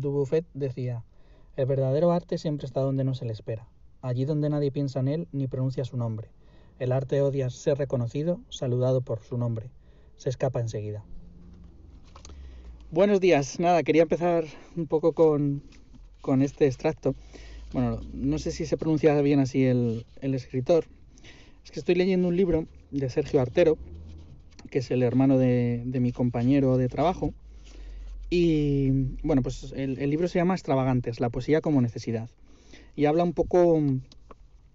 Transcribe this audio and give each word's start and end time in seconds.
Dubuffet 0.00 0.44
decía, 0.54 1.04
el 1.56 1.66
verdadero 1.66 2.12
arte 2.12 2.38
siempre 2.38 2.66
está 2.66 2.80
donde 2.80 3.04
no 3.04 3.14
se 3.14 3.24
le 3.24 3.32
espera, 3.32 3.68
allí 4.02 4.24
donde 4.24 4.50
nadie 4.50 4.70
piensa 4.70 5.00
en 5.00 5.08
él 5.08 5.28
ni 5.32 5.46
pronuncia 5.46 5.84
su 5.84 5.96
nombre. 5.96 6.28
El 6.78 6.92
arte 6.92 7.22
odia 7.22 7.48
ser 7.48 7.78
reconocido, 7.78 8.40
saludado 8.50 9.00
por 9.00 9.20
su 9.20 9.38
nombre. 9.38 9.70
Se 10.16 10.28
escapa 10.28 10.60
enseguida. 10.60 11.04
Buenos 12.90 13.20
días. 13.20 13.58
Nada, 13.58 13.82
quería 13.82 14.02
empezar 14.02 14.44
un 14.76 14.86
poco 14.86 15.12
con, 15.12 15.62
con 16.20 16.42
este 16.42 16.66
extracto. 16.66 17.14
Bueno, 17.72 18.00
no 18.12 18.38
sé 18.38 18.52
si 18.52 18.66
se 18.66 18.76
pronuncia 18.76 19.20
bien 19.22 19.40
así 19.40 19.64
el, 19.64 20.06
el 20.20 20.34
escritor. 20.34 20.84
Es 21.64 21.70
que 21.70 21.80
estoy 21.80 21.94
leyendo 21.94 22.28
un 22.28 22.36
libro 22.36 22.66
de 22.90 23.10
Sergio 23.10 23.40
Artero, 23.40 23.76
que 24.70 24.80
es 24.80 24.90
el 24.90 25.02
hermano 25.02 25.38
de, 25.38 25.82
de 25.86 26.00
mi 26.00 26.12
compañero 26.12 26.76
de 26.76 26.88
trabajo. 26.88 27.32
Y 28.28 28.90
bueno, 29.22 29.42
pues 29.42 29.72
el, 29.76 29.94
libro 30.10 30.28
se 30.28 30.38
llama 30.38 30.54
Extravagantes, 30.54 31.20
la 31.20 31.30
poesía 31.30 31.60
como 31.60 31.80
necesidad. 31.80 32.28
Y 32.96 33.04
habla 33.04 33.24
un 33.24 33.32
poco 33.32 33.80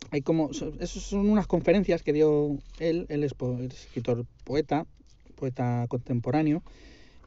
hay 0.09 0.21
como, 0.21 0.49
esos 0.51 1.03
son 1.03 1.29
unas 1.29 1.47
conferencias 1.47 2.03
que 2.03 2.11
dio 2.11 2.57
él, 2.79 3.05
él 3.09 3.23
es, 3.23 3.33
escritor 3.73 4.25
poeta, 4.43 4.85
poeta 5.35 5.85
contemporáneo, 5.87 6.63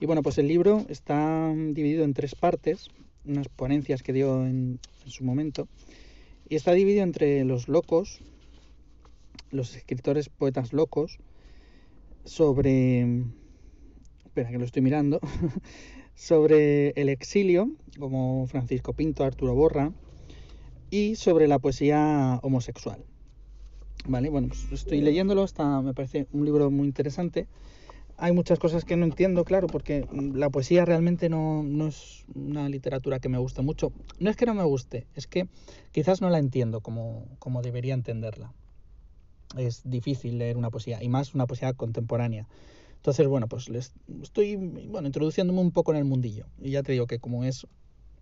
y 0.01 0.07
bueno, 0.07 0.23
pues 0.23 0.37
el 0.39 0.49
libro 0.49 0.85
está 0.89 1.51
dividido 1.55 2.05
en 2.05 2.13
tres 2.13 2.35
partes, 2.35 2.89
unas 3.25 3.49
ponencias 3.49 4.03
que 4.03 4.13
dio 4.13 4.45
en, 4.45 4.81
en 5.05 5.11
su 5.11 5.25
momento, 5.25 5.67
y 6.49 6.57
está 6.57 6.73
dividido 6.73 7.05
entre 7.05 7.45
los 7.45 7.69
locos, 7.69 8.21
los 9.51 9.75
escritores 9.77 10.29
poetas 10.29 10.75
locos, 10.75 11.19
sobre, 12.25 13.23
espera 14.27 14.51
que 14.51 14.59
lo 14.59 14.65
estoy 14.65 14.83
mirando, 14.83 15.21
sobre 16.15 16.91
el 16.91 17.09
exilio, 17.09 17.71
como 17.99 18.47
Francisco 18.47 18.93
Pinto, 18.93 19.25
Arturo 19.25 19.55
Borra, 19.55 19.93
y 20.91 21.17
sobre 21.17 21.49
la 21.49 21.59
poesía 21.59 22.39
homosexual. 22.43 23.05
Vale, 24.07 24.29
bueno, 24.29 24.49
pues 24.49 24.71
estoy 24.71 25.01
leyéndolo, 25.01 25.45
está, 25.45 25.81
me 25.81 25.95
parece 25.95 26.27
un 26.33 26.45
libro 26.45 26.71
muy 26.71 26.87
interesante. 26.87 27.47
Hay 28.17 28.33
muchas 28.33 28.59
cosas 28.59 28.85
que 28.85 28.97
no 28.97 29.05
entiendo, 29.05 29.45
claro, 29.45 29.67
porque 29.67 30.07
la 30.13 30.51
poesía 30.51 30.85
realmente 30.85 31.29
no, 31.29 31.63
no 31.65 31.89
es 31.89 32.25
una 32.35 32.69
literatura 32.69 33.19
que 33.19 33.29
me 33.29 33.39
guste 33.39 33.63
mucho. 33.63 33.93
No 34.21 34.31
es 34.31 34.37
que 34.37 34.47
no 34.47 34.55
me 34.55 34.63
guste, 34.63 35.07
es 35.17 35.27
que 35.27 35.49
quizás 35.91 36.21
no 36.21 36.31
la 36.31 36.39
entiendo 36.39 36.81
como, 36.81 37.27
como 37.39 37.61
debería 37.61 37.95
entenderla. 37.95 38.53
Es 39.57 39.83
difícil 39.85 40.39
leer 40.39 40.57
una 40.57 40.71
poesía, 40.71 41.03
y 41.03 41.09
más 41.09 41.35
una 41.35 41.47
poesía 41.47 41.73
contemporánea. 41.73 42.47
Entonces, 43.05 43.29
bueno, 43.29 43.49
pues 43.49 43.69
les 43.69 43.93
estoy 44.23 44.57
bueno, 44.57 45.07
introduciéndome 45.07 45.61
un 45.61 45.73
poco 45.73 45.93
en 45.93 45.99
el 45.99 46.07
mundillo. 46.07 46.47
Y 46.59 46.71
ya 46.71 46.83
te 46.83 46.93
digo 46.93 47.07
que 47.07 47.19
como 47.19 47.45
es 47.45 47.67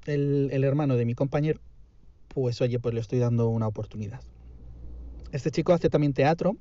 el, 0.07 0.49
el 0.51 0.65
hermano 0.65 0.97
de 0.97 1.05
mi 1.05 1.15
compañero, 1.15 1.61
pues 2.27 2.61
oye, 2.61 2.81
pues 2.81 2.93
le 2.93 3.01
estoy 3.01 3.21
dando 3.21 3.49
una 3.49 3.69
oportunidad. 3.69 4.21
Este 5.31 5.53
chico 5.53 5.73
hace 5.73 5.89
también 5.89 6.15
teatro, 6.15 6.57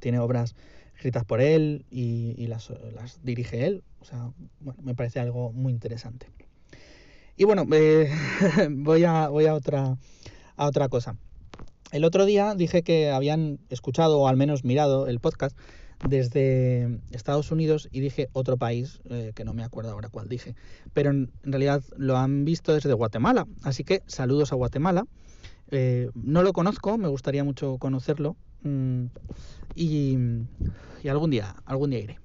tiene 0.00 0.18
obras 0.18 0.54
escritas 0.96 1.24
por 1.24 1.40
él 1.40 1.86
y, 1.90 2.34
y 2.36 2.46
las, 2.46 2.70
las, 2.94 3.18
dirige 3.24 3.64
él, 3.64 3.84
o 4.02 4.04
sea, 4.04 4.30
bueno, 4.60 4.82
me 4.82 4.94
parece 4.94 5.18
algo 5.18 5.50
muy 5.50 5.72
interesante. 5.72 6.26
Y 7.38 7.44
bueno, 7.44 7.64
eh, 7.72 8.12
voy, 8.70 9.04
a, 9.04 9.28
voy 9.28 9.46
a, 9.46 9.54
otra, 9.54 9.96
a 10.56 10.66
otra 10.66 10.90
cosa. 10.90 11.16
El 11.90 12.04
otro 12.04 12.26
día 12.26 12.54
dije 12.54 12.82
que 12.82 13.10
habían 13.10 13.60
escuchado 13.70 14.20
o 14.20 14.28
al 14.28 14.36
menos 14.36 14.62
mirado 14.62 15.06
el 15.06 15.20
podcast 15.20 15.56
desde 16.02 17.00
Estados 17.10 17.50
Unidos 17.50 17.88
y 17.90 18.00
dije 18.00 18.28
otro 18.32 18.56
país, 18.56 19.00
eh, 19.08 19.32
que 19.34 19.44
no 19.44 19.54
me 19.54 19.64
acuerdo 19.64 19.92
ahora 19.92 20.08
cuál 20.08 20.28
dije, 20.28 20.54
pero 20.92 21.10
en, 21.10 21.32
realidad 21.42 21.82
lo 21.96 22.16
han 22.16 22.44
visto 22.44 22.74
desde 22.74 22.92
Guatemala. 22.92 23.46
Así 23.62 23.84
que 23.84 24.02
saludos 24.06 24.52
a 24.52 24.56
Guatemala. 24.56 25.06
Eh, 25.70 26.10
no 26.14 26.42
lo 26.42 26.52
conozco, 26.52 26.98
me 26.98 27.08
gustaría 27.08 27.42
mucho 27.42 27.78
conocerlo 27.78 28.36
y, 29.74 30.18
y, 31.02 31.08
algún 31.08 31.30
día, 31.30 31.56
algún 31.64 31.90
día 31.90 32.00
iré. 32.00 32.18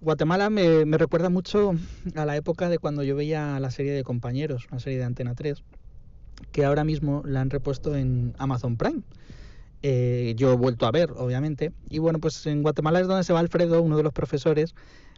Guatemala 0.00 0.48
me, 0.48 0.84
me, 0.84 0.96
recuerda 0.96 1.28
mucho 1.28 1.74
a 2.14 2.24
la 2.24 2.36
época 2.36 2.68
de 2.68 2.78
cuando 2.78 3.02
yo 3.02 3.16
veía 3.16 3.58
la 3.60 3.70
serie 3.70 3.92
de 3.92 4.04
compañeros, 4.04 4.66
una 4.70 4.80
serie 4.80 4.98
de 4.98 5.04
Antena 5.04 5.34
3, 5.34 5.62
que 6.52 6.64
ahora 6.64 6.84
mismo 6.84 7.22
la 7.24 7.40
han 7.40 7.50
repuesto 7.50 7.96
en 7.96 8.34
Amazon 8.38 8.76
Prime 8.76 9.02
eh, 9.82 10.34
yo 10.36 10.52
he 10.52 10.56
vuelto 10.56 10.86
a 10.86 10.90
ver, 10.90 11.10
obviamente. 11.16 11.72
Y 11.88 11.98
bueno, 11.98 12.18
pues 12.18 12.46
en 12.46 12.62
Guatemala 12.62 13.00
es 13.00 13.06
donde 13.06 13.24
se 13.24 13.32
va 13.32 13.40
Alfredo, 13.40 13.82
uno 13.82 13.96
de 13.96 14.02
los 14.02 14.12
profesores, 14.12 14.74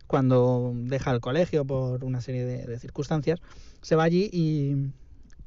cuando 0.07 0.73
deja 0.75 1.13
el 1.13 1.21
colegio 1.21 1.65
por 1.65 2.05
una 2.05 2.21
serie 2.21 2.45
de, 2.45 2.67
de 2.67 2.79
circunstancias, 2.79 3.41
se 3.81 3.97
va 3.97 4.05
allí 4.05 4.29
y 4.33 4.91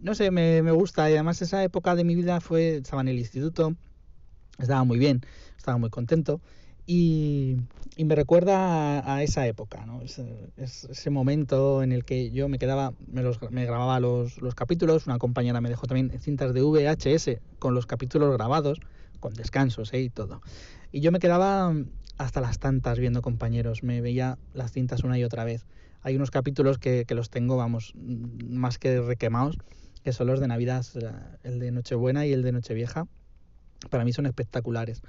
no 0.03 0.15
sé, 0.15 0.31
me, 0.31 0.61
me, 0.61 0.71
gusta. 0.71 1.09
Y 1.09 1.13
además 1.13 1.41
esa 1.41 1.63
época 1.63 1.95
de 1.95 2.03
mi 2.03 2.15
vida 2.15 2.41
fue, 2.41 2.77
estaba 2.77 3.01
en 3.01 3.07
el 3.07 3.19
instituto, 3.19 3.75
estaba 4.59 4.83
muy 4.83 4.99
bien, 4.99 5.21
estaba 5.57 5.77
muy 5.77 5.89
contento. 5.89 6.41
Y, 6.85 7.55
y 7.95 8.03
me 8.03 8.15
recuerda 8.15 8.99
a, 8.99 9.15
a, 9.15 9.23
esa 9.23 9.47
época, 9.47 9.85
¿no? 9.85 10.01
Ese, 10.01 10.51
ese, 10.57 11.09
momento 11.09 11.81
en 11.81 11.93
el 11.93 12.03
que 12.03 12.31
yo 12.31 12.49
me 12.49 12.59
quedaba, 12.59 12.93
me, 13.07 13.23
los, 13.23 13.39
me 13.51 13.65
grababa 13.65 14.01
los, 14.01 14.41
los 14.41 14.53
capítulos, 14.53 15.07
una 15.07 15.17
compañera 15.17 15.61
me 15.61 15.69
dejó 15.69 15.87
también 15.87 16.11
cintas 16.19 16.53
de 16.53 16.61
VHS 16.61 17.39
con 17.59 17.73
los 17.73 17.85
capítulos 17.85 18.33
grabados, 18.33 18.79
con 19.23 19.33
descansos 19.33 19.93
¿eh? 19.93 20.01
y 20.01 20.09
todo. 20.09 20.41
Y 20.91 20.99
yo 20.99 21.13
me 21.13 21.19
quedaba 21.19 21.73
hasta 22.17 22.41
las 22.41 22.59
tantas 22.59 22.99
viendo 22.99 23.21
compañeros, 23.21 23.81
me 23.81 24.01
veía 24.01 24.37
las 24.53 24.73
cintas 24.73 25.05
una 25.05 25.17
y 25.17 25.23
otra 25.23 25.45
vez. 25.45 25.65
Hay 26.01 26.17
unos 26.17 26.29
capítulos 26.29 26.77
que, 26.77 27.05
los 27.11 27.29
tengo, 27.29 27.55
vamos, 27.55 27.93
más 27.95 28.77
que 28.77 28.99
requemados, 28.99 29.57
que 30.03 30.11
son 30.11 30.27
los 30.27 30.41
de 30.41 30.49
Navidad, 30.49 30.85
el 31.43 31.59
de 31.59 31.71
Nochebuena 31.71 32.25
y 32.25 32.33
el 32.33 32.41
de 32.41 32.51
Nochevieja. 32.51 33.07
Para 33.89 34.03
mí 34.03 34.11
son 34.11 34.25
espectaculares. 34.25 35.01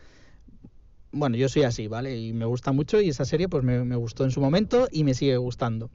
Bueno, 1.11 1.37
yo 1.37 1.49
soy 1.49 1.65
así, 1.65 1.89
¿vale? 1.89 2.17
Y 2.17 2.33
me 2.33 2.45
gusta 2.45 2.71
mucho 2.71 3.01
y 3.01 3.09
esa 3.09 3.25
serie 3.25 3.49
pues 3.49 3.65
me, 3.65 3.85
me 3.85 3.97
gustó 3.97 4.23
en 4.23 4.31
su 4.31 4.41
momento 4.41 4.87
y 4.93 5.03
me 5.03 5.15
sigue 5.15 5.37
gustando. 5.39 5.91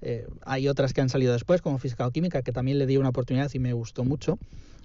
Eh, 0.00 0.26
hay 0.44 0.68
otras 0.68 0.92
que 0.92 1.00
han 1.00 1.08
salido 1.08 1.32
después, 1.32 1.60
como 1.60 1.78
Física 1.78 2.06
o 2.06 2.10
Química, 2.10 2.42
que 2.42 2.52
también 2.52 2.78
le 2.78 2.86
di 2.86 2.96
una 2.96 3.08
oportunidad 3.08 3.50
y 3.52 3.58
me 3.58 3.72
gustó 3.72 4.04
mucho. 4.04 4.38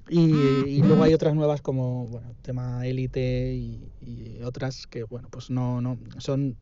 Y, 0.09 0.19
y 0.19 0.81
luego 0.81 1.03
hay 1.03 1.13
otras 1.13 1.34
nuevas 1.34 1.62
como, 1.62 2.07
bueno, 2.07 2.35
tema 2.41 2.85
élite 2.85 3.53
y, 3.53 3.90
y, 4.02 4.41
otras 4.44 4.85
que, 4.88 5.03
bueno, 5.03 5.29
pues 5.31 5.50
no, 5.50 5.81
no, 5.81 5.97
son... 6.18 6.57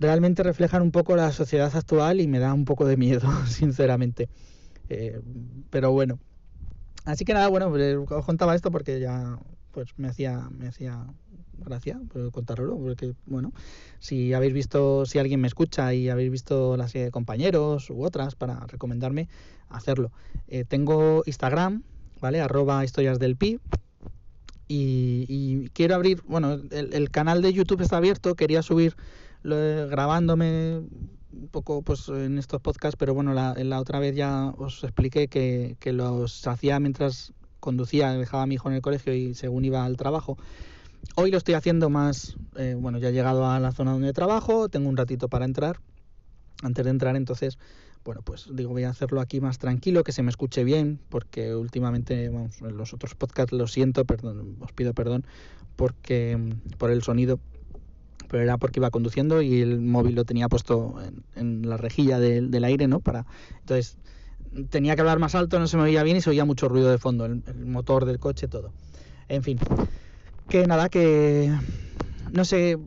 Realmente 0.00 0.42
reflejan 0.42 0.82
un 0.82 0.92
poco 0.92 1.16
la 1.16 1.32
sociedad 1.32 1.74
actual 1.74 2.20
y 2.20 2.28
me 2.28 2.38
da 2.38 2.54
un 2.54 2.64
poco 2.64 2.86
de 2.86 2.96
miedo, 2.96 3.28
sinceramente. 3.46 4.28
Eh, 4.88 5.20
pero 5.70 5.92
bueno. 5.92 6.18
Así 7.04 7.24
que 7.24 7.34
nada, 7.34 7.48
bueno, 7.48 7.70
pues, 7.70 7.96
os 7.96 8.24
contaba 8.24 8.54
esto 8.54 8.70
porque 8.70 9.00
ya 9.00 9.38
pues 9.72 9.90
me 9.96 10.08
hacía, 10.08 10.48
me 10.50 10.68
hacía 10.68 11.06
gracia 11.64 12.00
contarlo, 12.32 12.76
porque 12.76 13.14
bueno, 13.26 13.52
si 13.98 14.32
habéis 14.32 14.52
visto, 14.52 15.06
si 15.06 15.18
alguien 15.18 15.40
me 15.40 15.48
escucha 15.48 15.92
y 15.94 16.08
habéis 16.08 16.30
visto 16.30 16.76
la 16.76 16.88
serie 16.88 17.06
de 17.06 17.10
compañeros 17.10 17.90
u 17.90 18.02
otras 18.04 18.34
para 18.34 18.60
recomendarme, 18.66 19.28
hacerlo. 19.68 20.12
Eh, 20.48 20.64
tengo 20.66 21.22
Instagram, 21.26 21.82
¿vale? 22.20 22.40
Arroba 22.40 22.84
historias 22.84 23.18
del 23.18 23.36
pi. 23.36 23.58
Y, 24.70 25.70
quiero 25.72 25.94
abrir, 25.94 26.22
bueno, 26.26 26.52
el, 26.52 26.92
el, 26.92 27.10
canal 27.10 27.40
de 27.40 27.54
YouTube 27.54 27.80
está 27.80 27.96
abierto, 27.96 28.34
quería 28.34 28.62
subir 28.62 28.96
lo, 29.42 29.56
grabándome 29.88 30.82
un 31.32 31.48
poco 31.50 31.82
pues 31.82 32.08
en 32.08 32.38
estos 32.38 32.60
podcasts, 32.60 32.96
pero 32.98 33.14
bueno, 33.14 33.32
la, 33.32 33.54
la 33.54 33.80
otra 33.80 33.98
vez 33.98 34.14
ya 34.14 34.52
os 34.58 34.82
expliqué 34.84 35.28
que, 35.28 35.76
que 35.80 35.92
los 35.92 36.46
hacía 36.46 36.80
mientras 36.80 37.32
conducía, 37.60 38.12
dejaba 38.12 38.44
a 38.44 38.46
mi 38.46 38.54
hijo 38.54 38.68
en 38.68 38.76
el 38.76 38.82
colegio 38.82 39.14
y 39.14 39.34
según 39.34 39.64
iba 39.64 39.84
al 39.84 39.96
trabajo. 39.96 40.38
Hoy 41.16 41.30
lo 41.30 41.38
estoy 41.38 41.54
haciendo 41.54 41.90
más, 41.90 42.36
eh, 42.56 42.76
bueno, 42.78 42.98
ya 42.98 43.08
he 43.08 43.12
llegado 43.12 43.50
a 43.50 43.58
la 43.58 43.72
zona 43.72 43.92
donde 43.92 44.12
trabajo, 44.12 44.68
tengo 44.68 44.88
un 44.88 44.96
ratito 44.96 45.28
para 45.28 45.44
entrar, 45.44 45.80
antes 46.62 46.84
de 46.84 46.90
entrar, 46.90 47.16
entonces, 47.16 47.58
bueno, 48.04 48.22
pues 48.22 48.46
digo, 48.52 48.70
voy 48.70 48.84
a 48.84 48.90
hacerlo 48.90 49.20
aquí 49.20 49.40
más 49.40 49.58
tranquilo, 49.58 50.04
que 50.04 50.12
se 50.12 50.22
me 50.22 50.30
escuche 50.30 50.64
bien, 50.64 51.00
porque 51.08 51.54
últimamente, 51.54 52.28
vamos, 52.28 52.60
en 52.60 52.76
los 52.76 52.94
otros 52.94 53.14
podcasts 53.14 53.52
lo 53.52 53.66
siento, 53.66 54.04
perdón, 54.04 54.56
os 54.60 54.72
pido 54.72 54.94
perdón, 54.94 55.24
porque 55.76 56.38
por 56.78 56.90
el 56.90 57.02
sonido, 57.02 57.40
pero 58.28 58.42
era 58.42 58.56
porque 58.56 58.80
iba 58.80 58.90
conduciendo 58.90 59.42
y 59.42 59.60
el 59.60 59.80
móvil 59.80 60.14
lo 60.14 60.24
tenía 60.24 60.48
puesto 60.48 60.96
en, 61.02 61.24
en 61.34 61.68
la 61.68 61.76
rejilla 61.76 62.20
de, 62.20 62.42
del 62.42 62.64
aire, 62.64 62.86
¿no? 62.86 63.00
Para, 63.00 63.26
entonces, 63.60 63.96
tenía 64.70 64.94
que 64.94 65.00
hablar 65.00 65.18
más 65.18 65.34
alto, 65.34 65.58
no 65.58 65.66
se 65.66 65.76
me 65.76 65.84
oía 65.84 66.02
bien 66.02 66.16
y 66.16 66.20
se 66.20 66.30
oía 66.30 66.44
mucho 66.44 66.68
ruido 66.68 66.90
de 66.90 66.98
fondo, 66.98 67.26
el, 67.26 67.42
el 67.46 67.66
motor 67.66 68.04
del 68.04 68.18
coche, 68.18 68.48
todo. 68.48 68.72
En 69.28 69.42
fin, 69.42 69.58
que 70.48 70.66
nada, 70.66 70.88
que 70.88 71.52
no 72.32 72.44
sé 72.44 72.78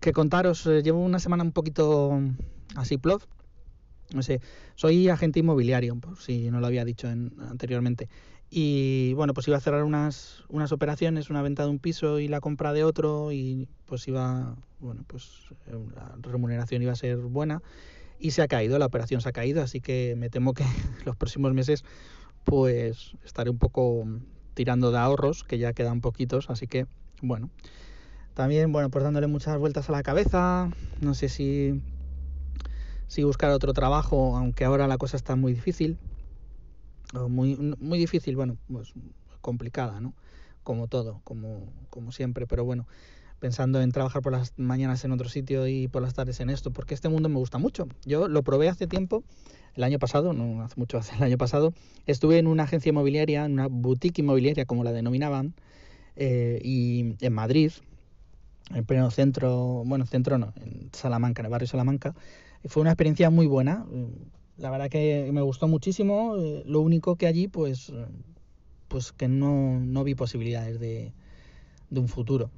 qué 0.00 0.12
contaros. 0.12 0.66
Eh, 0.66 0.82
llevo 0.82 1.00
una 1.00 1.18
semana 1.18 1.42
un 1.42 1.52
poquito 1.52 2.20
así 2.74 2.96
plof. 2.98 3.26
No 4.14 4.22
sé, 4.22 4.40
soy 4.74 5.08
agente 5.08 5.40
inmobiliario, 5.40 5.96
por 5.96 6.18
si 6.18 6.50
no 6.50 6.60
lo 6.60 6.66
había 6.66 6.84
dicho 6.84 7.08
en, 7.08 7.32
anteriormente. 7.48 8.08
Y 8.50 9.14
bueno, 9.14 9.32
pues 9.32 9.48
iba 9.48 9.56
a 9.56 9.60
cerrar 9.60 9.84
unas, 9.84 10.44
unas 10.48 10.72
operaciones, 10.72 11.30
una 11.30 11.40
venta 11.40 11.64
de 11.64 11.70
un 11.70 11.78
piso 11.78 12.18
y 12.18 12.28
la 12.28 12.40
compra 12.40 12.74
de 12.74 12.84
otro, 12.84 13.32
y 13.32 13.68
pues 13.86 14.06
iba, 14.08 14.54
bueno, 14.80 15.04
pues 15.06 15.46
la 15.94 16.14
remuneración 16.20 16.82
iba 16.82 16.92
a 16.92 16.96
ser 16.96 17.16
buena. 17.16 17.62
y 18.18 18.32
se 18.32 18.42
ha 18.42 18.48
caído, 18.48 18.78
la 18.78 18.86
operación 18.86 19.20
se 19.20 19.30
ha 19.30 19.32
caído, 19.32 19.62
así 19.62 19.80
que 19.80 20.14
me 20.18 20.30
temo 20.30 20.54
que 20.54 20.64
los 21.06 21.16
próximos 21.16 21.54
meses 21.54 21.84
pues 22.44 23.12
estaré 23.24 23.50
un 23.50 23.58
poco 23.58 24.04
tirando 24.54 24.90
de 24.92 24.98
ahorros, 24.98 25.44
que 25.44 25.58
ya 25.58 25.72
quedan 25.72 26.00
poquitos, 26.00 26.50
así 26.50 26.66
que 26.66 26.86
bueno. 27.22 27.50
También, 28.34 28.72
bueno, 28.72 28.90
pues 28.90 29.04
dándole 29.04 29.26
muchas 29.26 29.58
vueltas 29.58 29.88
a 29.88 29.92
la 29.92 30.02
cabeza, 30.02 30.70
no 31.00 31.14
sé 31.14 31.28
si, 31.28 31.82
si 33.06 33.24
buscar 33.24 33.50
otro 33.50 33.72
trabajo, 33.72 34.36
aunque 34.36 34.64
ahora 34.64 34.86
la 34.86 34.98
cosa 34.98 35.16
está 35.16 35.36
muy 35.36 35.52
difícil, 35.52 35.98
muy, 37.28 37.56
muy 37.78 37.98
difícil, 37.98 38.36
bueno, 38.36 38.56
pues 38.70 38.92
complicada, 39.40 40.00
¿no? 40.00 40.14
Como 40.62 40.86
todo, 40.86 41.20
como, 41.24 41.72
como 41.90 42.12
siempre, 42.12 42.46
pero 42.46 42.64
bueno, 42.64 42.86
pensando 43.38 43.82
en 43.82 43.90
trabajar 43.90 44.22
por 44.22 44.32
las 44.32 44.54
mañanas 44.56 45.04
en 45.04 45.12
otro 45.12 45.28
sitio 45.28 45.66
y 45.66 45.88
por 45.88 46.00
las 46.00 46.14
tardes 46.14 46.40
en 46.40 46.48
esto, 46.48 46.70
porque 46.70 46.94
este 46.94 47.08
mundo 47.08 47.28
me 47.28 47.36
gusta 47.36 47.58
mucho. 47.58 47.88
Yo 48.04 48.28
lo 48.28 48.42
probé 48.42 48.68
hace 48.68 48.86
tiempo, 48.86 49.24
el 49.74 49.82
año 49.82 49.98
pasado, 49.98 50.32
no 50.32 50.62
hace 50.62 50.76
mucho, 50.76 50.96
hace 50.98 51.16
el 51.16 51.22
año 51.22 51.36
pasado, 51.36 51.74
estuve 52.06 52.38
en 52.38 52.46
una 52.46 52.62
agencia 52.62 52.90
inmobiliaria, 52.90 53.44
en 53.44 53.54
una 53.54 53.66
boutique 53.68 54.20
inmobiliaria, 54.20 54.64
como 54.64 54.84
la 54.84 54.92
denominaban, 54.92 55.54
eh, 56.16 56.60
y 56.62 57.16
en 57.20 57.32
Madrid, 57.32 57.72
en 58.74 58.84
pleno 58.84 59.10
centro, 59.10 59.82
bueno, 59.84 60.06
centro 60.06 60.38
no, 60.38 60.52
en 60.56 60.90
Salamanca, 60.92 61.42
en 61.42 61.46
el 61.46 61.50
barrio 61.52 61.68
Salamanca. 61.68 62.14
Fue 62.64 62.80
una 62.80 62.90
experiencia 62.90 63.30
muy 63.30 63.46
buena. 63.46 63.86
La 64.56 64.70
verdad 64.70 64.88
que 64.88 65.30
me 65.32 65.42
gustó 65.42 65.68
muchísimo. 65.68 66.36
Eh, 66.36 66.62
lo 66.66 66.80
único 66.80 67.16
que 67.16 67.26
allí, 67.26 67.48
pues, 67.48 67.92
pues 68.88 69.12
que 69.12 69.28
no, 69.28 69.80
no 69.80 70.04
vi 70.04 70.14
posibilidades 70.14 70.78
de, 70.78 71.12
de 71.90 72.00
un 72.00 72.08
futuro. 72.08 72.50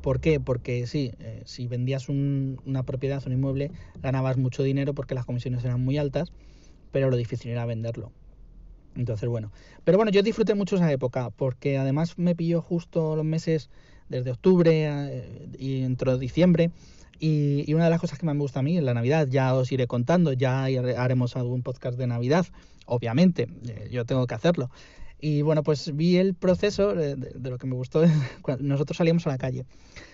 ¿Por 0.00 0.20
qué? 0.20 0.40
Porque 0.40 0.86
sí, 0.86 1.12
eh, 1.18 1.42
si 1.46 1.68
vendías 1.68 2.08
un, 2.08 2.58
una 2.64 2.84
propiedad, 2.84 3.22
un 3.26 3.32
inmueble, 3.34 3.72
ganabas 4.02 4.36
mucho 4.38 4.62
dinero 4.62 4.94
porque 4.94 5.14
las 5.14 5.26
comisiones 5.26 5.64
eran 5.64 5.82
muy 5.82 5.98
altas, 5.98 6.32
pero 6.92 7.10
lo 7.10 7.16
difícil 7.16 7.50
era 7.52 7.66
venderlo. 7.66 8.12
Entonces, 8.96 9.28
bueno. 9.28 9.52
Pero 9.84 9.98
bueno, 9.98 10.10
yo 10.10 10.22
disfruté 10.22 10.54
mucho 10.54 10.76
esa 10.76 10.90
época 10.92 11.30
porque 11.30 11.78
además 11.78 12.18
me 12.18 12.34
pilló 12.34 12.60
justo 12.60 13.16
los 13.16 13.24
meses 13.24 13.70
desde 14.08 14.32
octubre 14.32 14.70
eh, 14.72 15.48
y 15.58 15.82
entró 15.82 16.18
diciembre. 16.18 16.70
Y, 17.18 17.72
una 17.74 17.84
de 17.84 17.90
las 17.90 18.00
cosas 18.00 18.18
que 18.18 18.26
más 18.26 18.34
me 18.34 18.40
gusta 18.40 18.60
a 18.60 18.62
mí 18.62 18.76
es 18.76 18.82
la 18.82 18.94
Navidad. 18.94 19.28
Ya 19.30 19.54
os 19.54 19.70
iré 19.72 19.86
contando, 19.86 20.32
ya 20.32 20.64
haremos 20.64 21.36
algún 21.36 21.62
podcast 21.62 21.98
de 21.98 22.06
Navidad, 22.06 22.46
obviamente, 22.86 23.48
eh, 23.68 23.88
yo 23.90 24.04
tengo 24.06 24.26
que 24.26 24.34
hacerlo. 24.34 24.70
Y 25.20 25.42
bueno, 25.42 25.62
pues 25.62 25.94
vi 25.94 26.16
el 26.16 26.34
proceso 26.34 26.94
de, 26.94 27.16
lo 27.38 27.58
que 27.58 27.66
me 27.66 27.74
gustó. 27.74 28.02
Nosotros 28.60 28.96
salíamos 28.96 29.26
a 29.26 29.30
la 29.30 29.38
calle. 29.38 29.66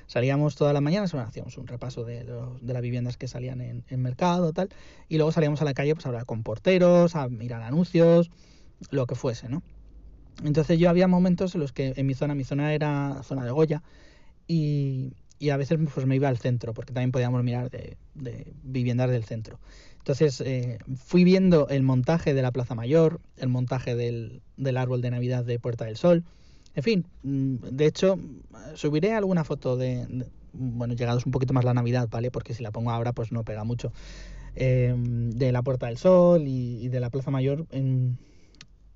Salíamos 0.09 0.57
toda 0.57 0.73
la 0.73 0.81
mañana, 0.81 1.05
hacíamos 1.05 1.57
un 1.59 1.69
repaso 1.69 2.05
de, 2.05 2.25
de, 2.25 2.73
las 2.73 2.83
viviendas 2.83 3.17
que 3.17 3.29
salían 3.29 3.61
en, 3.61 3.85
en 3.89 4.03
mercado 4.03 4.53
tal. 4.53 4.69
Y 5.09 5.17
luego 5.17 5.31
salíamos 5.31 5.63
a 5.63 5.65
la 5.65 5.75
calle 5.75 5.95
pues, 5.95 6.07
a 6.07 6.09
hablar 6.09 6.27
con 6.27 6.43
porteros, 6.43 7.15
a 7.15 7.29
mirar 7.29 7.63
anuncios, 7.63 8.31
lo 8.91 9.07
que 9.07 9.15
fuese, 9.15 9.49
¿no? 9.49 9.63
Entonces 10.45 10.79
yo 10.79 10.91
había 10.91 11.09
momentos 11.09 11.55
en 11.55 11.61
los 11.61 11.73
que 11.73 11.95
en 11.97 12.07
mi 12.07 12.15
zona, 12.15 12.35
mi 12.35 12.45
zona 12.45 12.75
era 12.75 13.23
zona 13.23 13.45
de 13.45 13.51
Goya, 13.51 13.83
y, 14.47 15.15
y 15.39 15.51
a 15.51 15.57
veces 15.57 15.79
pues 15.93 16.07
me 16.07 16.17
iba 16.17 16.29
al 16.29 16.39
centro, 16.39 16.75
porque 16.75 16.93
también 16.93 17.13
podíamos 17.13 17.43
mirar 17.43 17.71
de, 17.71 17.97
viviendas 18.63 19.11
del 19.11 19.25
centro. 19.25 19.59
Entonces 19.99 20.41
eh, 20.41 20.79
fui 20.97 21.25
viendo 21.25 21.69
el 21.69 21.83
montaje 21.83 22.33
de 22.33 22.43
la 22.43 22.53
Plaza 22.53 22.75
Mayor, 22.75 23.21
el 23.37 23.49
montaje 23.49 23.97
del, 23.97 24.43
del, 24.57 24.77
árbol 24.77 25.01
de 25.03 25.11
Navidad 25.11 25.45
de 25.45 25.59
Puerta 25.59 25.85
del 25.87 25.97
Sol, 25.97 26.25
en 26.75 26.83
fin, 26.83 27.07
mm, 27.23 27.57
de 27.73 27.87
hecho 27.87 28.19
subiré 28.75 29.15
alguna 29.15 29.45
foto 29.45 29.77
de, 29.77 30.07
de 30.07 30.27
bueno, 30.53 30.95
llegados 30.95 31.27
un 31.27 31.33
poquito 31.33 31.53
más 31.53 31.65
la 31.65 31.75
Navidad, 31.75 32.09
¿vale? 32.11 32.31
Porque 32.31 32.55
si 32.55 32.63
la 32.63 32.71
pongo 32.71 32.91
ahora 32.91 33.13
pues 33.13 33.33
no 33.33 33.45
pega 33.45 33.65
mucho, 33.65 33.93
eh, 34.55 34.95
de 34.97 35.53
la 35.53 35.63
Puerta 35.63 35.87
del 35.87 35.99
Sol 35.99 36.47
y, 36.47 36.85
y 36.85 36.89
de 36.89 37.01
la 37.01 37.11
Plaza 37.11 37.31
Mayor 37.31 37.67
en 37.71 38.17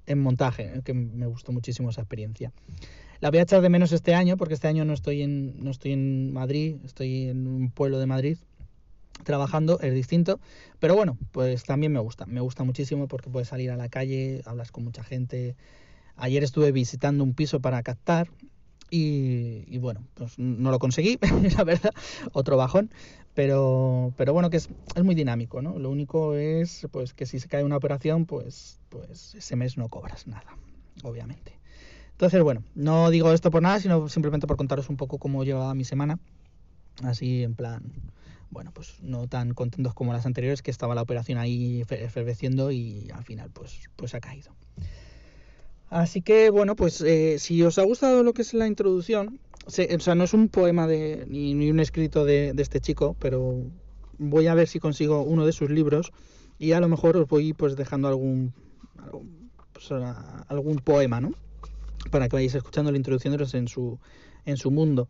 en 0.07 0.19
montaje, 0.19 0.81
que 0.85 0.95
me 0.95 1.27
gustó 1.27 1.53
muchísimo 1.53 1.91
esa 1.91 2.01
experiencia. 2.01 2.53
La 3.21 3.31
voy 3.31 3.39
a 3.39 3.43
echar 3.43 3.61
de 3.61 3.69
menos 3.69 3.93
este 3.93 4.15
año, 4.15 4.37
porque 4.37 4.55
este 4.55 4.69
año 4.69 4.85
no 4.85 4.95
estoy 4.95 5.23
en, 5.23 5.63
no 5.63 5.71
estoy 5.71 5.93
en 5.93 6.33
Madrid, 6.33 6.77
estoy 6.85 7.29
en 7.29 7.47
un 7.47 7.71
pueblo 7.71 7.99
de 7.99 8.07
Madrid 8.07 8.39
trabajando, 9.25 9.79
es 9.81 9.93
distinto, 9.93 10.41
pero 10.79 10.97
bueno, 10.97 11.19
pues 11.33 11.65
también 11.65 11.93
me 11.93 12.01
gusta, 12.01 12.25
me 12.25 12.41
gusta 12.41 12.65
muchísimo 12.65 13.07
porque 13.07 13.29
puedes 13.29 13.49
salir 13.49 13.71
a 13.71 13.77
la 13.77 13.91
calle, 13.91 14.41
hablas 14.47 14.73
con 14.73 14.85
mucha 14.85 15.05
gente. 15.05 15.57
Ayer 16.17 16.43
estuve 16.43 16.73
visitando 16.73 17.23
un 17.23 17.35
piso 17.35 17.61
para 17.61 17.83
captar 17.83 18.31
y, 18.91 19.79
bueno, 19.79 20.05
pues 20.15 20.39
no 20.39 20.71
lo 20.71 20.79
conseguí, 20.79 21.19
la 21.57 21.65
verdad, 21.65 21.93
otro 22.33 22.57
bajón, 22.57 22.91
pero, 23.35 24.13
pero 24.17 24.33
bueno, 24.33 24.51
que 24.51 24.57
es, 24.57 24.69
es, 24.95 25.05
muy 25.05 25.15
dinámico, 25.15 25.63
¿no? 25.63 25.79
Lo 25.79 25.91
único 25.91 26.35
es 26.35 26.87
pues 26.91 27.15
que 27.15 27.27
si 27.27 27.39
se 27.39 27.49
cae 27.49 27.65
una 27.65 27.77
operación, 27.77 28.27
pues, 28.27 28.81
pues 28.89 29.35
ese 29.35 29.57
mes 29.57 29.77
no 29.77 29.89
cobras 29.89 30.27
nada, 30.27 30.57
obviamente. 31.05 31.59
Entonces, 32.13 32.43
bueno, 32.43 32.63
no 32.75 33.11
digo 33.11 33.33
esto 33.33 33.51
por 33.51 33.63
nada, 33.63 33.81
sino 33.81 34.09
simplemente 34.09 34.47
por 34.47 34.57
contaros 34.57 34.91
un 34.91 34.97
poco 34.97 35.19
cómo 35.19 35.43
llevaba 35.45 35.75
mi 35.75 35.85
semana. 35.85 36.19
Así 37.03 37.43
en 37.43 37.55
plan, 37.55 37.83
bueno, 38.51 38.73
pues 38.75 39.01
no 39.01 39.27
tan 39.27 39.55
contentos 39.55 39.95
como 39.95 40.13
las 40.13 40.27
anteriores, 40.27 40.61
que 40.61 40.71
estaba 40.71 40.95
la 40.95 41.03
operación 41.03 41.39
ahí 41.39 41.83
eferveciendo 41.89 42.73
y 42.73 43.09
al 43.15 43.25
final 43.25 43.51
pues, 43.51 43.89
pues 43.97 44.15
ha 44.15 44.21
caído. 44.21 44.55
Así 45.91 46.23
que 46.23 46.51
bueno, 46.51 46.77
pues 46.77 47.01
eh, 47.01 47.39
si 47.41 47.63
os 47.65 47.79
ha 47.79 47.83
gustado 47.83 48.23
lo 48.23 48.33
que 48.33 48.43
es 48.43 48.55
la 48.55 48.69
introducción, 48.69 49.41
se, 49.67 49.95
o 49.95 50.01
sea, 50.01 50.15
no 50.15 50.25
es 50.25 50.33
un 50.33 50.49
poema 50.49 50.87
de, 50.87 51.27
ni, 51.29 51.53
ni 51.55 51.71
un 51.71 51.81
escrito 51.81 52.25
de, 52.25 52.53
de, 52.55 52.63
este 52.63 52.81
chico, 52.81 53.17
pero 53.19 53.65
voy 54.17 54.47
a 54.47 54.55
ver 54.55 54.69
si 54.69 54.79
consigo 54.79 55.23
uno 55.23 55.45
de 55.45 55.53
sus 55.53 55.69
libros 55.69 56.13
y 56.59 56.73
a 56.73 56.81
lo 56.81 56.89
mejor 56.89 57.17
os 57.17 57.29
voy 57.29 57.53
pues 57.55 57.75
dejando 57.75 58.07
algún, 58.07 58.55
pues, 59.73 59.91
algún 60.49 60.77
poema, 60.77 61.21
¿no? 61.21 61.33
Para 62.11 62.29
que 62.29 62.37
vayáis 62.37 62.55
escuchando 62.55 62.93
la 62.93 62.97
introducción 62.97 63.37
en 63.53 63.69
su, 63.69 63.99
en 64.45 64.57
su 64.57 64.71
mundo. 64.71 65.09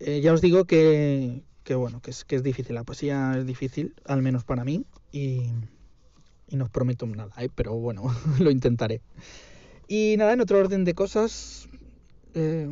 Eh, 0.00 0.20
ya 0.22 0.32
os 0.32 0.40
digo 0.40 0.64
que, 0.64 1.44
que 1.62 1.74
bueno, 1.76 2.00
que 2.00 2.10
es, 2.10 2.24
que 2.24 2.34
es 2.34 2.42
difícil, 2.42 2.74
la 2.74 2.84
poesía 2.84 3.36
es 3.38 3.46
difícil, 3.46 3.94
al 4.06 4.22
menos 4.22 4.42
para 4.42 4.64
mí, 4.64 4.84
y, 5.12 5.42
y 6.48 6.56
no 6.56 6.64
os 6.64 6.70
prometo 6.70 7.06
nada, 7.06 7.32
¿eh? 7.38 7.48
pero 7.54 7.74
bueno, 7.74 8.12
lo 8.40 8.50
intentaré. 8.50 9.02
Y 9.92 10.14
nada, 10.18 10.34
en 10.34 10.40
otro 10.40 10.56
orden 10.56 10.84
de 10.84 10.94
cosas, 10.94 11.68
eh, 12.34 12.68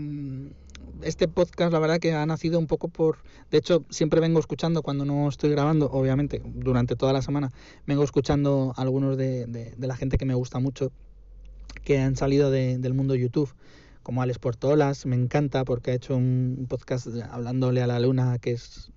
este 1.02 1.26
podcast 1.26 1.72
la 1.72 1.80
verdad 1.80 1.98
que 1.98 2.12
ha 2.12 2.24
nacido 2.24 2.60
un 2.60 2.68
poco 2.68 2.86
por 2.86 3.16
de 3.50 3.58
hecho 3.58 3.84
siempre 3.90 4.20
vengo 4.20 4.38
escuchando 4.38 4.82
cuando 4.82 5.04
no 5.04 5.28
estoy 5.28 5.50
grabando 5.50 5.90
obviamente 5.90 6.40
durante 6.44 6.94
toda 6.94 7.12
la 7.12 7.20
semana 7.20 7.50
vengo 7.88 8.04
escuchando 8.04 8.72
algunos 8.76 9.16
de, 9.16 9.46
de, 9.46 9.86
la 9.86 9.96
gente 9.96 10.16
que 10.16 10.26
me 10.26 10.34
gusta 10.34 10.60
mucho 10.60 10.92
que 11.82 11.98
han 11.98 12.14
salido 12.14 12.52
de, 12.52 12.78
del 12.78 12.94
mundo 12.94 13.16
YouTube 13.16 13.52
como 14.04 14.22
Alex 14.22 14.38
Portolas 14.38 15.04
me 15.04 15.16
encanta 15.16 15.64
porque 15.64 15.90
ha 15.90 15.94
hecho 15.94 16.16
un 16.16 16.66
podcast 16.68 17.08
hablándole 17.30 17.82
a 17.82 17.88
la 17.88 17.98
luna 17.98 18.38
que 18.38 18.52
es 18.52 18.92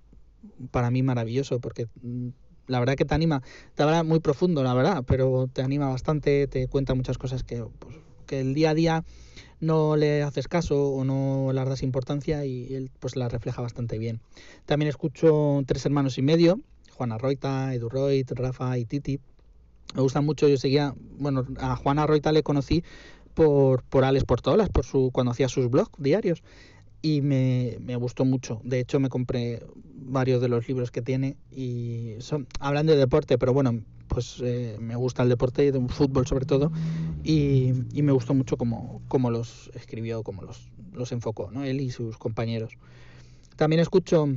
para 0.70 0.92
mí 0.92 1.02
maravilloso 1.02 1.58
porque 1.58 1.88
mm, 2.02 2.28
la 2.68 2.78
verdad 2.78 2.94
que 2.94 3.04
te 3.04 3.14
anima 3.14 3.42
te 3.74 3.82
habla 3.82 4.04
muy 4.04 4.20
profundo 4.20 4.62
la 4.62 4.74
verdad 4.74 5.02
pero 5.06 5.48
te 5.52 5.62
anima 5.62 5.88
bastante 5.88 6.46
te 6.46 6.68
cuenta 6.68 6.94
muchas 6.94 7.18
cosas 7.18 7.42
que 7.42 7.64
pues, 7.78 7.96
que 8.22 8.40
el 8.40 8.54
día 8.54 8.70
a 8.70 8.74
día 8.74 9.04
no 9.60 9.96
le 9.96 10.22
haces 10.22 10.48
caso 10.48 10.88
o 10.88 11.04
no 11.04 11.52
le 11.52 11.64
das 11.64 11.82
importancia 11.82 12.44
y 12.44 12.74
él 12.74 12.90
pues 12.98 13.16
la 13.16 13.28
refleja 13.28 13.62
bastante 13.62 13.98
bien. 13.98 14.20
También 14.66 14.88
escucho 14.88 15.62
Tres 15.66 15.86
Hermanos 15.86 16.18
y 16.18 16.22
Medio, 16.22 16.60
Juana 16.92 17.16
Roita, 17.16 17.72
Edu 17.72 17.88
Roit, 17.88 18.30
Rafa 18.32 18.76
y 18.78 18.84
Titi. 18.84 19.20
Me 19.94 20.02
gustan 20.02 20.24
mucho, 20.24 20.48
yo 20.48 20.56
seguía, 20.56 20.94
bueno, 21.18 21.46
a 21.58 21.76
Juana 21.76 22.06
Roita 22.06 22.32
le 22.32 22.42
conocí 22.42 22.82
por, 23.34 23.84
por 23.84 24.04
Alex 24.04 24.24
Portolas, 24.24 24.68
por 24.68 24.84
su, 24.84 25.10
cuando 25.12 25.32
hacía 25.32 25.48
sus 25.48 25.70
blogs 25.70 25.92
diarios 25.98 26.42
y 27.00 27.20
me, 27.20 27.76
me, 27.80 27.96
gustó 27.96 28.24
mucho. 28.24 28.60
De 28.64 28.80
hecho, 28.80 29.00
me 29.00 29.08
compré 29.08 29.64
varios 29.84 30.40
de 30.40 30.48
los 30.48 30.66
libros 30.66 30.90
que 30.90 31.02
tiene 31.02 31.36
y 31.50 32.14
son, 32.18 32.46
hablan 32.58 32.86
de 32.86 32.96
deporte, 32.96 33.38
pero 33.38 33.52
bueno, 33.52 33.82
pues 34.12 34.40
eh, 34.42 34.76
me 34.80 34.96
gusta 34.96 35.22
el 35.22 35.28
deporte, 35.28 35.72
de 35.72 35.88
fútbol 35.88 36.26
sobre 36.26 36.44
todo, 36.44 36.70
y, 37.24 37.72
y 37.92 38.02
me 38.02 38.12
gustó 38.12 38.34
mucho 38.34 38.56
cómo, 38.56 39.02
cómo 39.08 39.30
los 39.30 39.70
escribió, 39.74 40.22
cómo 40.22 40.42
los, 40.42 40.70
los 40.92 41.12
enfocó, 41.12 41.50
¿no? 41.50 41.64
él 41.64 41.80
y 41.80 41.90
sus 41.90 42.18
compañeros. 42.18 42.74
También 43.56 43.80
escucho 43.80 44.28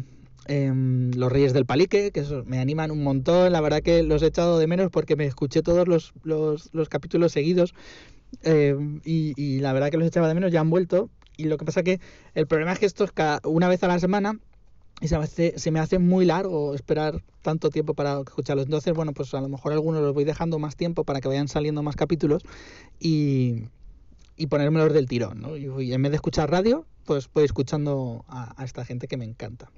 eh, 0.47 0.71
Los 1.15 1.31
Reyes 1.31 1.53
del 1.53 1.65
Palique, 1.65 2.11
que 2.11 2.21
eso, 2.21 2.43
me 2.45 2.59
animan 2.59 2.91
un 2.91 3.03
montón, 3.03 3.51
la 3.51 3.61
verdad 3.61 3.81
que 3.81 4.03
los 4.03 4.21
he 4.23 4.27
echado 4.27 4.59
de 4.59 4.67
menos 4.67 4.91
porque 4.91 5.15
me 5.15 5.25
escuché 5.25 5.61
todos 5.61 5.87
los, 5.87 6.13
los, 6.23 6.69
los 6.73 6.89
capítulos 6.89 7.31
seguidos. 7.31 7.73
Eh, 8.43 8.75
y, 9.05 9.33
y, 9.37 9.59
la 9.59 9.71
verdad 9.71 9.89
que 9.89 9.97
los 9.97 10.07
echaba 10.07 10.27
de 10.27 10.33
menos, 10.33 10.51
ya 10.51 10.59
han 10.59 10.69
vuelto 10.69 11.09
y 11.37 11.45
lo 11.45 11.57
que 11.57 11.65
pasa 11.65 11.83
que 11.83 11.99
el 12.33 12.47
problema 12.47 12.73
es 12.73 12.79
que 12.79 12.85
esto 12.85 13.03
es 13.03 13.11
cada 13.11 13.39
una 13.45 13.69
vez 13.69 13.83
a 13.83 13.87
la 13.87 13.99
semana 13.99 14.39
y 15.01 15.07
se 15.07 15.17
me, 15.17 15.23
hace, 15.25 15.53
se 15.57 15.71
me 15.71 15.79
hace 15.79 15.99
muy 15.99 16.25
largo 16.25 16.73
esperar 16.73 17.21
tanto 17.41 17.69
tiempo 17.69 17.93
para 17.93 18.19
escucharlos. 18.19 18.65
Entonces, 18.65 18.93
bueno, 18.93 19.13
pues 19.13 19.33
a 19.33 19.41
lo 19.41 19.49
mejor 19.49 19.73
algunos 19.73 20.01
los 20.01 20.13
voy 20.13 20.23
dejando 20.23 20.57
más 20.57 20.75
tiempo 20.75 21.03
para 21.03 21.19
que 21.19 21.27
vayan 21.27 21.47
saliendo 21.47 21.83
más 21.83 21.95
capítulos 21.95 22.43
y, 22.99 23.65
y 24.37 24.47
ponérmelos 24.47 24.93
del 24.93 25.07
tirón, 25.07 25.41
¿no? 25.41 25.57
Y, 25.57 25.93
en 25.93 26.01
vez 26.01 26.11
de 26.11 26.15
escuchar 26.15 26.49
radio, 26.49 26.85
pues 27.03 27.29
voy 27.33 27.43
escuchando 27.43 28.25
a, 28.29 28.63
esta 28.63 28.85
gente 28.85 29.07
que 29.07 29.17
me 29.17 29.25
encanta. 29.25 29.69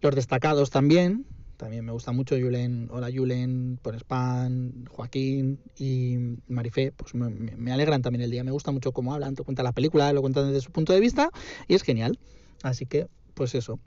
Los 0.00 0.14
destacados 0.16 0.70
también, 0.70 1.24
también 1.56 1.84
me 1.84 1.92
gusta 1.92 2.10
mucho 2.10 2.34
Julen, 2.34 2.88
hola 2.90 3.08
Julen, 3.14 3.78
por 3.80 3.94
Span, 3.94 4.86
Joaquín 4.90 5.60
y 5.78 6.16
Marifé, 6.48 6.90
pues 6.90 7.14
me, 7.14 7.30
me, 7.30 7.72
alegran 7.72 8.02
también 8.02 8.22
el 8.22 8.30
día. 8.32 8.42
Me 8.42 8.50
gusta 8.50 8.72
mucho 8.72 8.90
cómo 8.90 9.14
hablan, 9.14 9.36
te 9.36 9.44
cuentan 9.44 9.64
la 9.64 9.72
película, 9.72 10.12
lo 10.12 10.20
cuentan 10.20 10.48
desde 10.48 10.62
su 10.62 10.72
punto 10.72 10.92
de 10.92 10.98
vista 10.98 11.30
y 11.68 11.74
es 11.74 11.82
genial. 11.82 12.18
Así 12.64 12.86
que, 12.86 13.06
pues 13.34 13.54
eso. 13.54 13.78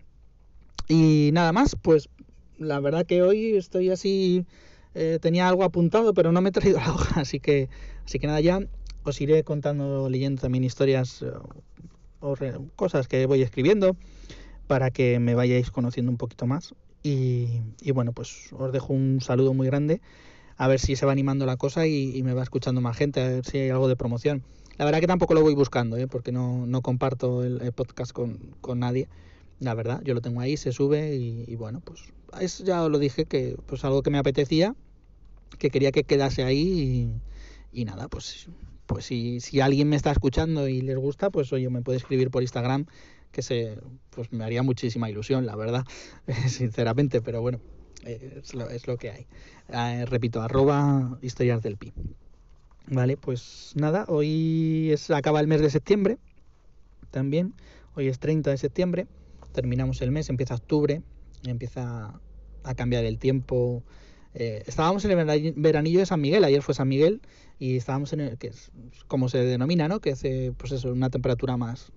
Y 0.88 1.32
nada 1.34 1.52
más, 1.52 1.76
pues 1.82 2.10
la 2.58 2.80
verdad 2.80 3.06
que 3.06 3.22
hoy 3.22 3.56
estoy 3.56 3.90
así, 3.90 4.46
eh, 4.94 5.20
tenía 5.22 5.48
algo 5.48 5.64
apuntado, 5.64 6.14
pero 6.14 6.32
no 6.32 6.42
me 6.42 6.50
he 6.50 6.52
traído 6.52 6.80
la 6.80 6.92
hoja, 6.94 7.22
así 7.22 7.40
que, 7.40 7.70
así 8.06 8.20
que 8.20 8.28
nada, 8.28 8.42
ya 8.42 8.60
os 9.04 9.22
iré 9.22 9.44
contando, 9.44 10.10
leyendo 10.10 10.42
también 10.42 10.64
historias 10.64 11.22
eh, 11.22 11.32
o 12.20 12.36
cosas 12.76 13.08
que 13.08 13.26
voy 13.26 13.42
escribiendo 13.42 13.96
para 14.68 14.90
que 14.92 15.20
me 15.20 15.36
vayáis 15.36 15.70
conociendo 15.72 16.12
un 16.12 16.18
poquito 16.18 16.48
más. 16.48 16.74
Y, 17.04 17.62
bueno, 17.94 18.14
pues 18.14 18.52
os 18.54 18.72
dejo 18.72 18.92
un 18.92 19.22
saludo 19.22 19.54
muy 19.54 19.68
grande, 19.68 20.02
a 20.58 20.68
ver 20.68 20.80
si 20.80 20.96
se 20.96 21.06
va 21.06 21.12
animando 21.12 21.46
la 21.46 21.56
cosa 21.56 21.86
y, 21.86 22.24
me 22.24 22.34
va 22.34 22.42
escuchando 22.42 22.82
más 22.82 22.98
gente, 22.98 23.22
a 23.22 23.28
ver 23.28 23.46
si 23.46 23.60
hay 23.60 23.70
algo 23.70 23.88
de 23.88 23.96
promoción. 23.96 24.42
La 24.78 24.86
verdad 24.86 25.02
que 25.02 25.08
tampoco 25.08 25.36
lo 25.36 25.44
voy 25.44 25.54
buscando, 25.54 25.98
¿eh? 25.98 26.08
porque 26.08 26.32
no, 26.32 26.66
no 26.66 26.82
comparto 26.82 27.44
el, 27.44 27.72
podcast 27.74 28.12
con, 28.12 28.56
con, 28.60 28.80
nadie. 28.80 29.08
La 29.60 29.74
verdad, 29.74 30.02
yo 30.04 30.14
lo 30.14 30.22
tengo 30.22 30.42
ahí, 30.42 30.58
se 30.58 30.72
sube 30.72 31.16
y, 31.16 31.56
bueno, 31.56 31.82
pues 31.82 32.02
es, 32.40 32.60
ya 32.60 32.84
os 32.84 32.92
lo 32.92 33.00
dije 33.00 33.26
que 33.26 33.56
pues 33.66 33.86
algo 33.86 34.04
que 34.04 34.10
me 34.10 34.18
apetecía, 34.18 34.76
que 35.58 35.70
quería 35.70 35.92
que 35.92 36.04
quedase 36.04 36.44
ahí 36.44 37.10
y, 37.72 37.86
nada, 37.86 38.08
pues 38.08 38.48
pues 38.86 39.06
si, 39.06 39.40
si 39.40 39.62
alguien 39.62 39.90
me 39.90 39.96
está 39.96 40.12
escuchando 40.12 40.68
y 40.68 40.82
les 40.82 40.98
gusta, 40.98 41.32
pues 41.32 41.52
oye, 41.54 41.70
me 41.70 41.82
puede 41.82 41.98
escribir 41.98 42.30
por 42.30 42.44
Instagram 42.44 42.86
que 43.32 43.42
se, 43.42 43.80
pues 44.12 44.32
me 44.32 44.46
haría 44.46 44.64
muchísima 44.64 45.10
ilusión, 45.10 45.46
la 45.46 45.56
verdad, 45.56 45.84
sinceramente, 46.48 47.22
pero 47.22 47.42
bueno, 47.42 47.60
es, 48.06 48.54
lo, 48.54 48.70
es 48.70 48.88
lo 48.88 48.98
que 48.98 49.12
hay. 49.12 49.28
Eh, 49.70 50.06
repito, 50.06 50.42
arroba 50.42 51.18
historias 51.22 51.62
del 51.62 51.76
pi. 51.76 51.92
Vale, 52.88 53.18
pues 53.18 53.74
nada, 53.76 54.06
hoy 54.08 54.92
es, 54.92 55.10
acaba 55.10 55.42
el 55.42 55.48
mes 55.48 55.60
de 55.60 55.70
septiembre, 55.70 56.18
también, 57.12 57.54
hoy 57.96 58.08
es 58.08 58.20
30 58.20 58.52
de 58.52 58.58
septiembre, 58.58 59.08
terminamos 59.56 60.02
el 60.02 60.12
mes, 60.12 60.30
empieza 60.30 60.54
octubre, 60.54 61.02
empieza 61.46 62.20
a 62.64 62.76
cambiar 62.76 63.06
el 63.06 63.18
tiempo. 63.18 63.84
Eh, 64.34 64.64
estábamos 64.68 65.06
en 65.06 65.18
el 65.18 65.54
veranillo 65.56 66.00
de 66.00 66.06
San 66.06 66.22
Miguel, 66.22 66.44
ayer 66.44 66.62
fue 66.62 66.76
San 66.76 66.90
Miguel, 66.90 67.22
y 67.58 67.78
estábamos 67.78 68.12
en 68.14 68.20
el 68.20 68.38
que 68.38 68.48
es 68.48 68.72
como 69.08 69.30
se 69.30 69.40
denomina, 69.40 69.88
¿no? 69.88 70.02
Que 70.02 70.12
hace 70.12 70.52
pues 70.58 70.74
eso, 70.74 70.92
una 70.92 71.10
temperatura 71.10 71.58
más 71.58 71.92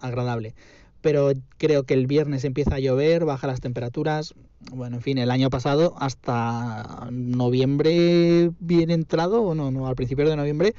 agradable. 0.00 0.54
Pero 1.02 1.32
creo 1.58 1.84
que 1.84 1.94
el 1.94 2.06
viernes 2.06 2.44
empieza 2.44 2.76
a 2.76 2.80
llover, 2.80 3.26
baja 3.26 3.46
las 3.46 3.60
temperaturas. 3.60 4.34
Bueno, 4.72 4.96
en 4.96 5.02
fin, 5.02 5.18
el 5.18 5.30
año 5.30 5.50
pasado 5.50 5.94
hasta 5.98 7.08
noviembre 7.12 8.50
bien 8.58 8.90
entrado, 8.90 9.42
o 9.42 9.54
no, 9.54 9.86
al 9.86 9.94
principio 9.94 10.28
de 10.28 10.36
noviembre 10.36 10.74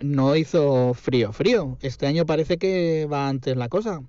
no 0.00 0.34
hizo 0.34 0.94
frío, 0.94 1.32
frío. 1.32 1.78
Este 1.82 2.06
año 2.06 2.26
parece 2.26 2.56
que 2.58 3.06
va 3.06 3.28
antes 3.28 3.56
la 3.56 3.68
cosa, 3.68 4.02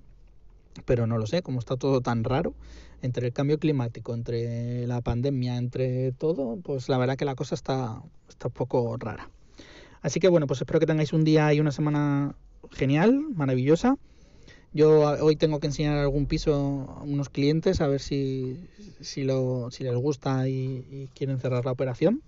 pero 0.84 1.06
no 1.06 1.18
lo 1.18 1.26
sé, 1.26 1.42
como 1.42 1.58
está 1.58 1.76
todo 1.76 2.00
tan 2.00 2.24
raro 2.24 2.54
entre 3.02 3.26
el 3.26 3.32
cambio 3.32 3.58
climático, 3.58 4.14
entre 4.14 4.86
la 4.86 5.00
pandemia, 5.02 5.56
entre 5.56 6.12
todo, 6.12 6.56
pues 6.62 6.88
la 6.88 6.98
verdad 6.98 7.16
que 7.16 7.26
la 7.26 7.34
cosa 7.34 7.54
está, 7.54 8.02
está 8.28 8.48
un 8.48 8.54
poco 8.54 8.96
rara. 8.96 9.28
Así 10.00 10.20
que 10.20 10.28
bueno, 10.28 10.46
pues 10.46 10.60
espero 10.60 10.80
que 10.80 10.86
tengáis 10.86 11.12
un 11.12 11.24
día 11.24 11.52
y 11.52 11.60
una 11.60 11.72
semana 11.72 12.34
genial, 12.72 13.20
maravillosa. 13.34 13.96
Yo 14.72 15.00
hoy 15.22 15.36
tengo 15.36 15.60
que 15.60 15.68
enseñar 15.68 15.98
algún 15.98 16.26
piso 16.26 16.96
a 16.98 17.02
unos 17.02 17.28
clientes 17.28 17.80
a 17.80 17.86
ver 17.86 18.00
si, 18.00 18.58
si, 19.00 19.22
lo, 19.22 19.70
si 19.70 19.84
les 19.84 19.94
gusta 19.94 20.48
y 20.48 21.08
quieren 21.14 21.38
cerrar 21.38 21.64
la 21.64 21.72
operación. 21.72 22.22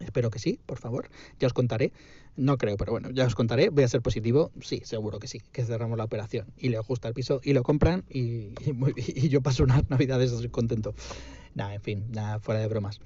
Espero 0.00 0.30
que 0.30 0.38
sí, 0.38 0.58
por 0.66 0.78
favor. 0.78 1.08
Ya 1.38 1.46
os 1.46 1.52
contaré. 1.52 1.92
No 2.36 2.56
creo, 2.56 2.76
pero 2.76 2.92
bueno, 2.92 3.10
ya 3.10 3.26
os 3.26 3.34
contaré. 3.34 3.68
Voy 3.68 3.84
a 3.84 3.88
ser 3.88 4.00
positivo. 4.00 4.50
Sí, 4.62 4.82
seguro 4.84 5.18
que 5.18 5.28
sí, 5.28 5.40
que 5.52 5.64
cerramos 5.64 5.98
la 5.98 6.04
operación. 6.04 6.46
Y 6.58 6.70
les 6.70 6.80
gusta 6.86 7.08
el 7.08 7.14
piso 7.14 7.40
y 7.44 7.52
lo 7.52 7.62
compran 7.62 8.04
y, 8.08 8.54
yo 9.28 9.42
paso 9.42 9.62
unas 9.62 9.88
navidades 9.90 10.32
contento. 10.50 10.94
Nada, 11.54 11.74
en 11.74 11.82
fin, 11.82 12.04
nada, 12.10 12.40
fuera 12.40 12.60
de 12.60 12.68
bromas. 12.68 13.00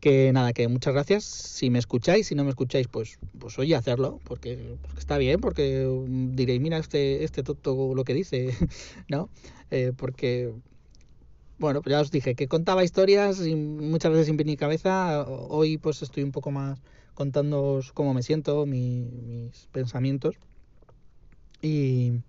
Que 0.00 0.32
nada, 0.32 0.52
que 0.52 0.66
muchas 0.66 0.94
gracias. 0.94 1.22
Si 1.24 1.70
me 1.70 1.78
escucháis, 1.78 2.26
si 2.26 2.34
no 2.34 2.42
me 2.42 2.50
escucháis, 2.50 2.88
pues, 2.88 3.20
pues 3.38 3.56
oye, 3.60 3.76
hacerlo, 3.76 4.18
porque, 4.24 4.76
porque 4.82 4.98
está 4.98 5.16
bien, 5.16 5.40
porque 5.40 5.86
diréis, 6.08 6.60
mira, 6.60 6.78
este, 6.78 7.22
este 7.22 7.44
tonto 7.44 7.94
lo 7.94 8.02
que 8.02 8.14
dice, 8.14 8.52
¿no? 9.08 9.28
Eh, 9.70 9.92
porque 9.96 10.52
bueno, 11.62 11.80
pues 11.80 11.92
ya 11.92 12.00
os 12.00 12.10
dije 12.10 12.34
que 12.34 12.48
contaba 12.48 12.84
historias 12.84 13.46
y 13.46 13.54
muchas 13.54 14.10
veces 14.10 14.26
sin 14.26 14.36
pie 14.36 14.44
ni 14.44 14.56
cabeza. 14.56 15.24
Hoy 15.26 15.78
pues 15.78 16.02
estoy 16.02 16.24
un 16.24 16.32
poco 16.32 16.50
más 16.50 16.82
contándoos 17.14 17.92
cómo 17.92 18.12
me 18.14 18.22
siento, 18.22 18.66
mis 18.66 19.68
pensamientos. 19.70 20.34
Y, 21.62 22.20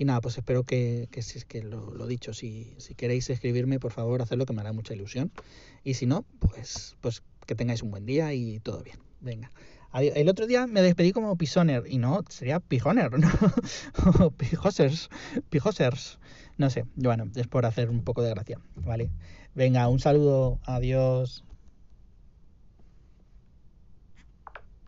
nada, 0.00 0.20
pues 0.20 0.36
espero 0.38 0.64
que, 0.64 1.08
si 1.22 1.38
es 1.38 1.44
que 1.44 1.62
lo, 1.62 1.94
lo 1.94 2.06
dicho, 2.08 2.34
si, 2.34 2.74
si, 2.78 2.94
queréis 2.94 3.30
escribirme, 3.30 3.78
por 3.78 3.92
favor, 3.92 4.22
hacedlo, 4.22 4.44
que 4.44 4.52
me 4.52 4.60
hará 4.60 4.72
mucha 4.72 4.92
ilusión. 4.92 5.30
Y 5.84 5.94
si 5.94 6.06
no, 6.06 6.24
pues, 6.40 6.96
pues 7.00 7.22
que 7.46 7.54
tengáis 7.54 7.82
un 7.82 7.92
buen 7.92 8.06
día 8.06 8.34
y 8.34 8.58
todo 8.58 8.82
bien. 8.82 8.98
Venga. 9.20 9.52
El 9.92 10.28
otro 10.28 10.46
día 10.46 10.66
me 10.66 10.82
despedí 10.82 11.12
como 11.12 11.36
pisoner, 11.36 11.84
y 11.88 11.98
no, 11.98 12.24
sería 12.28 12.60
pijoner, 12.60 13.10
¿no? 13.18 13.28
pijosers, 14.36 15.10
pijosers. 15.48 16.18
No 16.60 16.68
sé, 16.68 16.84
bueno, 16.94 17.24
es 17.36 17.46
por 17.46 17.64
hacer 17.64 17.88
un 17.88 18.04
poco 18.04 18.20
de 18.20 18.28
gracia, 18.28 18.60
¿vale? 18.74 19.10
Venga, 19.54 19.88
un 19.88 19.98
saludo, 19.98 20.60
adiós. 20.66 21.42